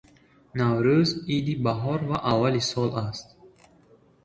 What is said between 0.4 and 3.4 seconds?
Наврӯз иди баҳор ва аввали сол аст.